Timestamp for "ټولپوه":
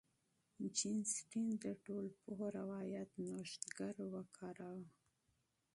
1.85-2.45